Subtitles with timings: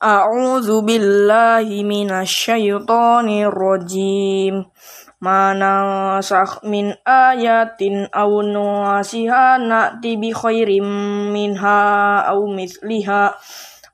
[0.00, 4.64] A'udzu billahi minasyaitonir rajim.
[5.20, 10.88] Ma nasakh min ayatin aw nusiha na'ti bi khairim
[11.28, 13.36] minha aw mithliha.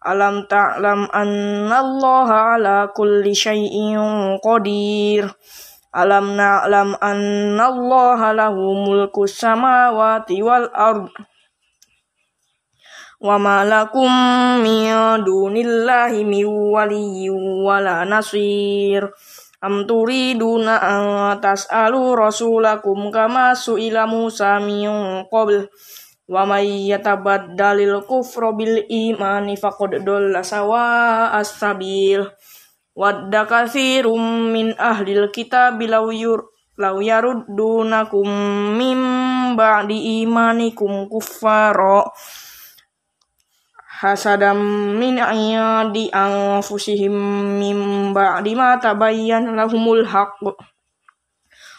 [0.06, 5.27] Alam ta'lam anna Allah ala kulli syai'in qadir.
[5.91, 10.70] Alam na'lam anna Allah lahu mulku samawati wal
[13.17, 14.12] wa ma lakum
[14.61, 14.93] min
[15.25, 19.09] dunillahi min waliyyin wala nasir
[19.65, 21.02] am turiduna an
[21.41, 25.65] tas'alu rasulakum kama su'ila Musa min qabl
[26.29, 32.27] wa may yatabaddalil kufra bil imani faqad dalla sawa as-sabil
[32.93, 38.29] wadda katsirum min ahlil kitabi law yur law yaruddunakum
[38.77, 38.98] min
[39.57, 42.05] ba'di imanikum kuffara
[43.96, 44.60] hasadam
[45.00, 47.16] min ayadi anfusihim
[47.56, 47.78] min
[48.12, 50.52] ba'di ma tabayyana lahumul haqq.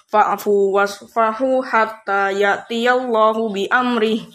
[0.08, 4.26] Fa'fu wasfahu hatta ya'tiyallahu bi amri.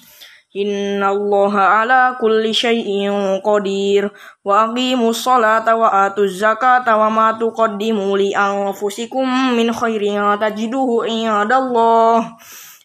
[0.52, 4.12] Inna allaha ala kulli syai'in qadir.
[4.44, 12.36] Wa aqimus salata wa atuz zakata wa ma tuqaddimu li anfusikum min khairin tajiduhu indallah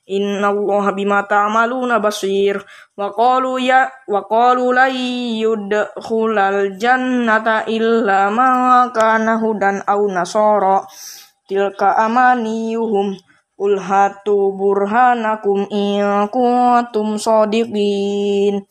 [0.08, 2.64] Inna Allah bima ta'maluna basir.
[2.96, 10.88] Wa qalu ya wa qalu la yudkhulal jannata illa ma kana hudan aw nasara.
[11.48, 13.20] Tilka amaniyuhum
[13.58, 18.62] Qul hatu burhanakum in kuntum sadiqin.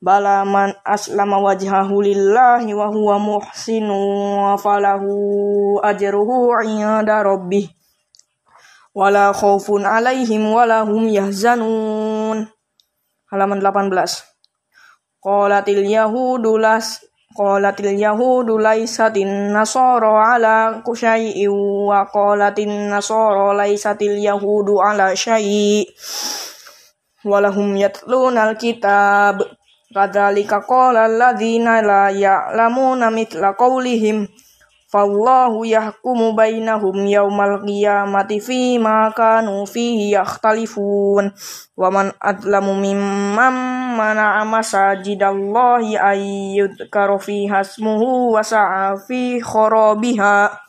[0.00, 7.68] Bala man aslama wajhahu lillahi wa huwa muhsinu falahu ajruhu inda rabbih
[8.92, 12.48] wala khaufun alaihim wala hum yahzanun.
[13.32, 13.88] Halaman 18.
[15.22, 17.00] Qalatil yahudu las
[17.32, 21.48] qalatil yahudu laisatin nasara ala syai'in
[21.88, 25.88] wa qalatin nasara laisatil yahudu ala syai'
[27.24, 29.40] walahum yatluna alkitab
[29.94, 34.28] kadzalika qala alladzina la ya'lamuna mithla qawlihim
[34.92, 41.32] Fallahu yahkumu bainahum yaumal qiyamati fi ma kanu fihi yakhtalifun.
[41.80, 43.56] Wa man adlamu mimman
[43.96, 50.60] mana'a masajidallahi ayyudkara fi hasmuhu wa sa'a fi kharabiha.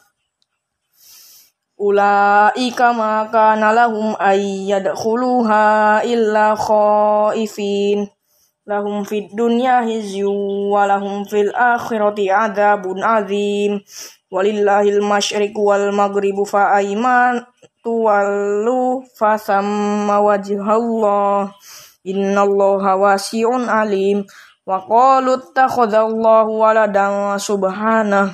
[1.84, 8.08] Ulaika ma kana lahum ayyadkhuluha illa khaifin
[8.64, 10.32] lahum fid dunya hizyu
[10.72, 13.84] wa lahum fil akhirati adzabun azim.
[14.32, 17.44] Walillahil masyriq wal maghribu fa aiman
[17.84, 21.52] tuwallu fa samma wajhallah.
[22.08, 24.24] Innallaha wasi'un alim.
[24.64, 28.32] Wa qalu ittakhadallahu waladan subhanah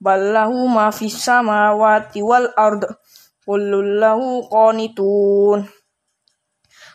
[0.00, 2.88] bal lahu ma fis samawati wal ard.
[3.44, 5.68] Kullun lahu qanitun.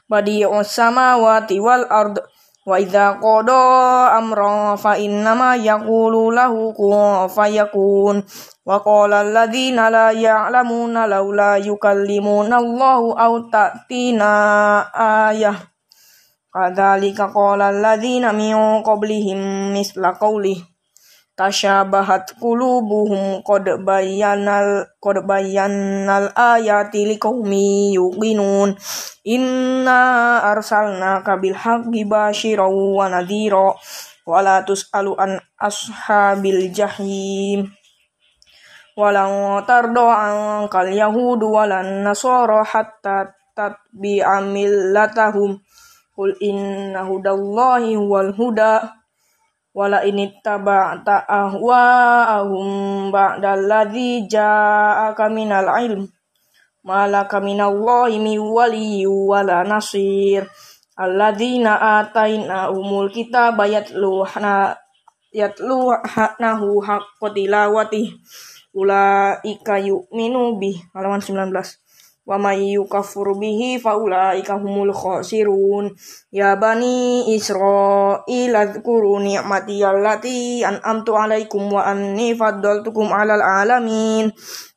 [0.10, 2.33] Badi'us samawati wal ard
[2.64, 8.24] Wa idza qada amra fa innama yaqulu lahu kun fayakun.
[8.64, 14.32] Wa qala alladziina la ya'lamuna laula yukallimuna Allahu aw ta'tina
[15.30, 15.60] ayah.
[16.50, 20.73] Kadzalika qala alladziina min qablihim misla qawlihi
[21.34, 28.78] tasyabahat qulubuhum qad bayyanal qad bayyanal ayati liqaumi yuqinun.
[29.26, 30.02] Inna
[30.46, 33.74] arsalna kabil haqqi basyiran wa nadhira
[34.24, 37.74] wa la tusalu an ashabil jahim.
[38.94, 45.58] Walau tardo an kal yahudu walan nasara hatta tatbi'a millatahum.
[46.14, 49.02] Qul inna hudallahi wal huda
[49.74, 56.06] wala ini taba'ta ahwa'ahum ba'dalladzi ja'aka minal ilm.
[56.86, 60.46] Malaka minallahi min waliyyin wala nasir.
[60.94, 64.78] Alladzina ataina umul kitaba yatluhna
[65.34, 68.14] yatluhnahu haqqa tilawati
[68.78, 70.78] ulaika yu'minu bih.
[70.94, 71.83] Halaman 19
[72.24, 75.92] wa may yukafur bihi fa ulaika humul khasirun.
[76.32, 84.32] Ya bani israil adhkuru ni'mati allati an'amtu alaikum wa anni faddaltukum 'alal alamin.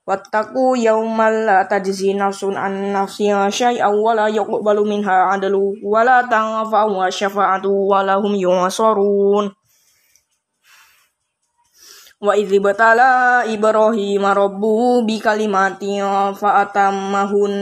[0.07, 6.23] Wattaqu yawmal la tajzi nafsun an nafsin syai'an wa la yuqbalu minha 'adlu wa la
[6.23, 9.51] tanfa'u syafa'atu wa lahum yunsarun
[12.27, 16.03] Wa idzi batala Ibrahim rabbuhu bi kalimatin
[16.35, 17.55] fa atammahun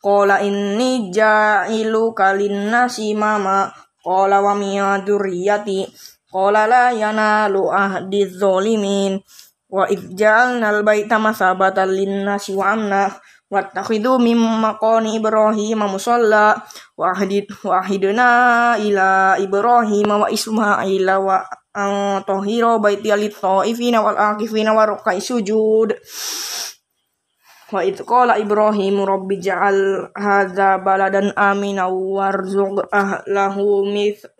[0.00, 3.68] qala inni ja'ilu kalin nasi mama.
[4.00, 5.84] Qala wa min dzurriyyati
[6.32, 8.24] qala la yanalu ahdi
[9.70, 11.94] wa idh ja'alna al-baita masabatan
[13.50, 16.54] wattakhidhu min maqani ibrahim musalla
[16.94, 18.30] wa ahidid wa ahidna
[18.78, 21.42] ila ibrahim wa ismaila wa
[21.74, 25.94] an tahira baiti lit-ta'ifina wal aqifina wa ruk'i sujud
[27.70, 33.86] Wa idh qala Ibrahim rabbi ja'al hadza baladan amina warzuq ahlahu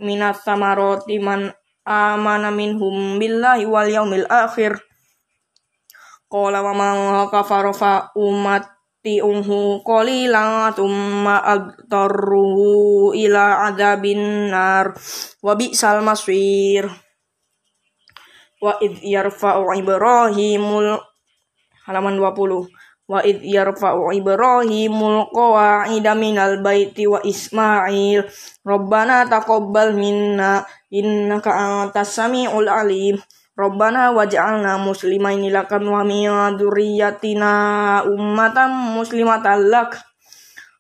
[0.03, 1.55] minas samarati man
[1.87, 4.83] amana minhum billahi wal yaumil akhir
[6.27, 8.80] Qala wa man kafara fa umati'uhu
[9.85, 14.93] qalilan thumma agtarruhu ila adzabin nar.
[15.41, 16.89] Wa bi'sal masir.
[18.61, 21.01] Wa idh yarfa'u Ibrahimul
[21.91, 22.71] halaman 20
[23.11, 28.23] wa id yarfa'u ibrahimul qawa'ida minal baiti wa ismail.
[28.63, 30.63] Rabbana taqabbal minna
[30.95, 33.19] innaka antas samiul alim
[33.61, 37.53] rabbana waj'alna muslimaini laka wa min dzurriyyatina
[38.09, 40.01] ummatan muslimatan lak.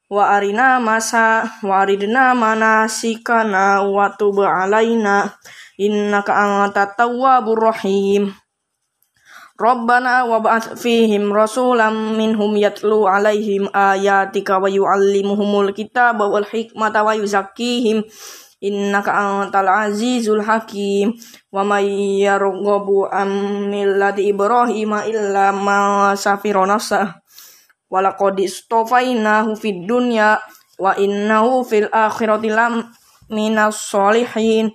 [0.08, 5.36] Wa arina masa wa aridna manasikana wa tub alaina.
[5.76, 8.32] Innaka antat tawwabur rahim.
[9.60, 17.12] Rabbana wa ba'ath fihim rasulam minhum yatlu alaihim ayatika wa yu'allimuhumul kitaba wal hikmata wa
[17.12, 18.00] yuzakkihim
[18.60, 21.16] innaka antal azizul hakim.
[21.52, 27.20] Wa may yarghabu am millati ibrahima illa ma safira nafsa
[27.90, 30.38] wa laqad istofainahu fid dunya
[30.78, 32.86] wa innahu fil akhirati lam
[33.28, 34.70] minas solihin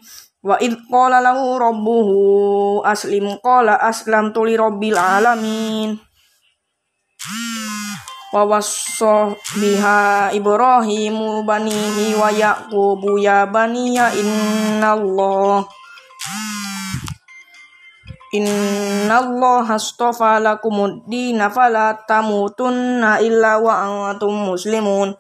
[0.46, 3.42] Wa id qala lahu rabbuhu aslim.
[3.42, 5.98] Qala aslamtu li rabbil alamin.
[8.36, 15.64] Wa wassa biha Ibrahimu banihi wa Yaqubu ya baniya innallah
[18.36, 25.16] Innallaha astafa lakumud-din fala tamutunna illa wa antum muslimun.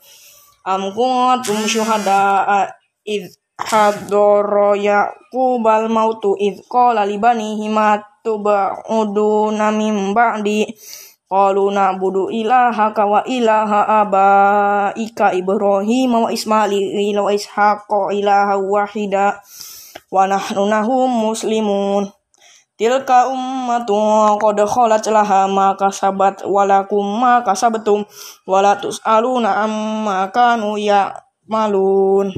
[0.67, 2.67] Am kuntum syuhada'a
[3.07, 10.67] id hadoro yaqubal mautu id qala li banihi ma tub'uduna min ba'di
[11.25, 19.41] qalu na'budu ilahaka wa ilaha abaika ibrahim wa ismail wa ishaqa ilaha wahida
[20.13, 22.09] wa nahnu nahum muslimun.
[22.75, 28.03] Tilka ummatun qad khalat laha ma kasabat wa lakum ma kasabtum
[28.43, 32.35] wa la tus'aluna amma kanu ya'malun